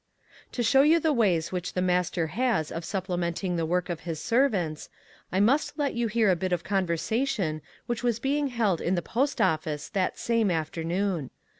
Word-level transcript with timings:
To 0.53 0.63
show 0.63 0.81
you 0.81 0.99
the 0.99 1.13
ways 1.13 1.51
which 1.51 1.73
the 1.73 1.79
Mas 1.83 2.09
ter 2.09 2.25
has 2.25 2.71
of 2.71 2.83
supplementing 2.83 3.55
the 3.55 3.67
work 3.67 3.87
of 3.87 3.99
his 3.99 4.19
servants, 4.19 4.89
I 5.31 5.39
must 5.39 5.77
let 5.77 5.93
you 5.93 6.07
hear 6.07 6.31
a 6.31 6.35
bit 6.35 6.51
of 6.51 6.63
con 6.63 6.87
versation 6.87 7.61
which 7.85 8.01
was 8.01 8.17
being 8.17 8.47
held 8.47 8.81
in 8.81 8.95
the 8.95 9.03
post 9.03 9.39
office 9.39 9.89
that 9.89 10.17
same 10.17 10.49
afternoon. 10.49 11.29